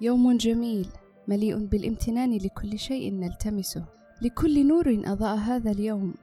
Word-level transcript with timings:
يوم 0.00 0.36
جميل 0.36 0.88
مليء 1.28 1.66
بالامتنان 1.66 2.36
لكل 2.36 2.78
شيء 2.78 3.12
نلتمسه. 3.12 3.84
لكل 4.22 4.66
نور 4.66 5.02
أضاء 5.06 5.36
هذا 5.36 5.70
اليوم. 5.70 6.14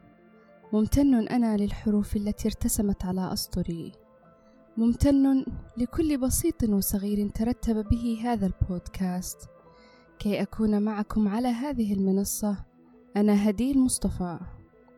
ممتن 0.74 1.28
أنا 1.28 1.58
للحروف 1.58 2.16
التي 2.16 2.48
ارتسمت 2.48 3.06
على 3.06 3.34
أسطري. 3.34 3.92
ممتن 4.80 5.46
لكل 5.78 6.18
بسيط 6.18 6.64
وصغير 6.64 7.30
ترتب 7.30 7.90
به 7.90 8.22
هذا 8.24 8.46
البودكاست. 8.46 9.50
كي 10.20 10.42
أكون 10.42 10.82
معكم 10.82 11.28
على 11.28 11.48
هذه 11.48 11.94
المنصة 11.94 12.66
أنا 13.18 13.50
هديل 13.50 13.80
مصطفى 13.80 14.40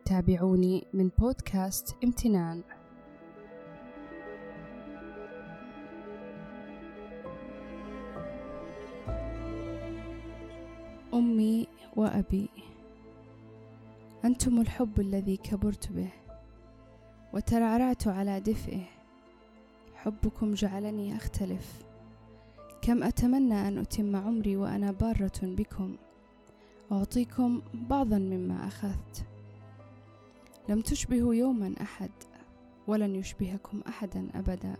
تابعوني 0.04 0.86
من 0.94 1.10
بودكاست 1.18 1.96
امتنان. 2.04 2.62
أمي 11.14 11.66
وأبي 11.96 12.48
أنتم 14.24 14.60
الحب 14.60 15.00
الذي 15.00 15.36
كبرت 15.36 15.92
به 15.92 16.12
وترعرعت 17.32 18.08
على 18.08 18.40
دفئه. 18.40 18.91
حبكم 20.04 20.54
جعلني 20.54 21.16
أختلف. 21.16 21.82
كم 22.82 23.02
أتمنى 23.02 23.68
أن 23.68 23.78
أتم 23.78 24.16
عمري 24.16 24.56
وأنا 24.56 24.92
بارة 24.92 25.40
بكم. 25.42 25.96
أعطيكم 26.92 27.62
بعضا 27.74 28.18
مما 28.18 28.66
أخذت. 28.66 29.26
لم 30.68 30.80
تشبهوا 30.80 31.34
يوما 31.34 31.74
أحد 31.80 32.10
ولن 32.86 33.14
يشبهكم 33.14 33.80
احدا 33.88 34.28
أبدا. 34.34 34.76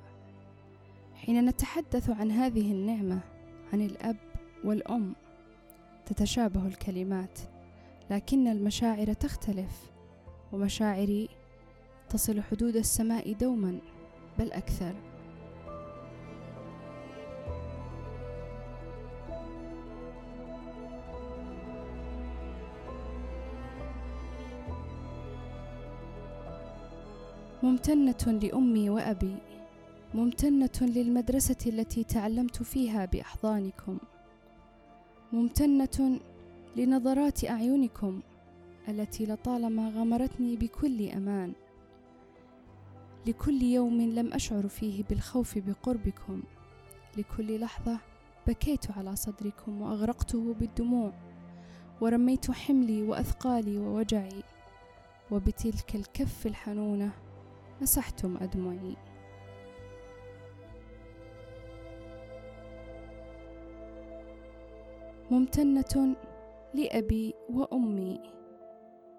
حين 1.15 1.45
نتحدث 1.47 2.11
عن 2.11 2.31
هذه 2.31 2.73
النعمة 2.73 3.21
عن 3.73 3.81
الأب 3.81 4.17
والأم 4.65 5.15
تتشابه 6.07 6.67
الكلمات 6.67 7.39
لكن 8.11 8.49
المشاعر 8.49 9.13
تختلف 9.13 9.91
ومشاعري 10.53 11.29
تصل 12.09 12.41
حدود 12.41 12.77
السماء 12.77 13.33
دوما 13.33 13.79
بل 14.39 14.53
أكثر. 14.53 15.12
ممتنة 27.63 28.39
لأمي 28.43 28.91
وأبي 28.91 29.37
ممتنة 30.15 30.81
للمدرسة 30.81 31.57
التي 31.67 32.05
تعلمت 32.05 32.63
فيها 32.63 33.05
بأحضانكم 33.05 33.99
ممتنة 35.33 36.21
لنظرات 36.77 37.45
أعينكم 37.45 38.21
التي 38.89 39.27
لطالما 39.27 39.89
غمرتني 39.89 40.57
بكل 40.57 41.09
أمان. 41.09 41.53
لكل 43.27 43.63
يوم 43.63 44.01
لم 44.01 44.33
أشعر 44.33 44.69
فيه 44.69 45.05
بالخوف 45.05 45.59
بقربكم. 45.59 46.43
لكل 47.17 47.61
لحظة 47.61 47.99
بكيت 48.47 48.91
على 48.91 49.17
صدركم 49.17 49.83
وأغرقته 49.83 50.55
بالدموع 50.55 51.13
ورميت 52.01 52.51
حملي 52.51 53.03
وأثقالي 53.03 53.79
ووجعي 53.79 54.43
وبتلك 55.31 55.95
الكف 55.95 56.47
الحنونة 56.47 57.13
مسحتم 57.83 58.37
ادمعي 58.37 58.97
ممتنة 65.31 66.17
لأبي 66.75 67.35
وأمي 67.51 68.21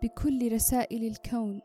بكل 0.03 0.53
رسائل 0.53 1.03
الكون. 1.07 1.62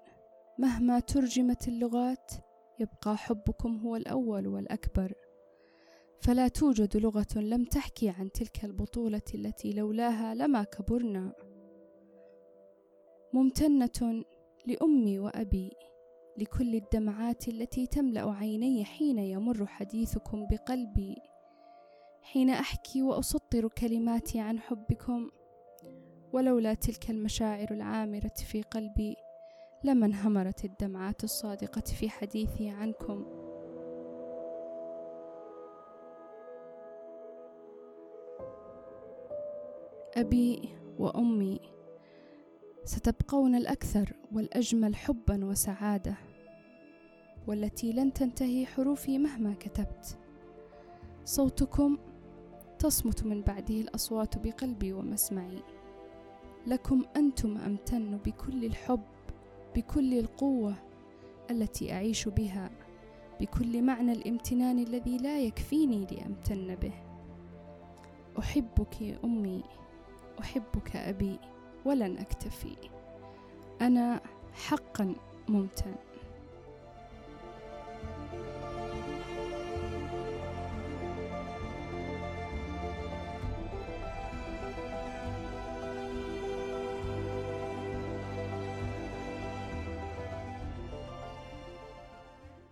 مهما 0.59 1.01
ترجمت 1.01 1.69
اللغات 1.69 2.33
يبقى 2.81 3.17
حبكم 3.17 3.77
هو 3.77 3.97
الأول 3.97 4.47
والأكبر. 4.47 5.13
فلا 6.21 6.49
توجد 6.49 6.97
لغة 6.97 7.37
لم 7.37 7.65
تحكي 7.65 8.09
عن 8.09 8.33
تلك 8.33 8.65
البطولة 8.65 9.23
التي 9.35 9.73
لولاها 9.73 10.35
لما 10.35 10.63
كبرنا. 10.63 11.33
ممتنة 13.33 14.25
لأمي 14.67 15.19
وأبي. 15.19 15.88
لكل 16.39 16.75
الدمعات 16.75 17.49
التي 17.49 17.87
تملأ 17.87 18.31
عيني 18.31 18.85
حين 18.85 19.19
يمر 19.19 19.67
حديثكم 19.67 20.47
بقلبي. 20.47 21.17
حين 22.23 22.51
أحكي 22.51 23.03
وأسطر 23.03 23.69
كلماتي 23.69 24.41
عن 24.41 24.59
حبكم 24.59 25.31
ولولا 26.33 26.75
تلك 26.75 27.11
المشاعر 27.11 27.67
العامرة 27.71 28.35
في 28.47 28.63
قلبي 28.63 29.17
لما 29.85 30.07
انهمرت 30.07 30.65
الدمعات 30.65 31.25
الصادقة 31.25 31.81
في 31.81 32.11
حديثي 32.11 32.69
عنكم. 32.69 33.25
أبي 40.17 40.69
وأمي 40.99 41.61
ستبقون 42.85 43.55
الأكثر 43.55 44.13
والأجمل 44.33 44.97
حبا 44.97 45.45
وسعادة. 45.45 46.28
والتي 47.49 47.93
لن 47.93 48.13
تنتهي 48.13 48.67
حروفي 48.67 49.19
مهما 49.19 49.55
كتبت. 49.61 50.19
صوتكم 51.25 51.99
تصمت 52.79 53.25
من 53.25 53.43
بعده 53.43 53.75
الأصوات 53.75 54.39
بقلبي 54.39 54.93
ومسمعي. 54.93 55.63
لكم 56.67 57.05
أنتم 57.17 57.57
أمتن 57.59 58.17
بكل 58.17 58.65
الحب 58.65 59.03
بكل 59.77 60.19
القوة 60.19 60.75
التي 61.51 61.93
أعيش 61.93 62.29
بها 62.29 62.71
بكل 63.41 63.83
معنى 63.83 64.13
الامتنان 64.13 64.79
الذي 64.79 65.17
لا 65.17 65.41
يكفيني 65.41 66.07
لأمتن 66.11 66.75
به. 66.75 66.93
أحبك 68.39 69.19
أمي 69.25 69.63
أحبك 70.41 70.97
أبي 70.97 71.39
ولن 71.85 72.19
أكتفي. 72.19 72.77
أنا 73.81 74.21
حقا 74.53 75.15
ممتن. 75.49 75.95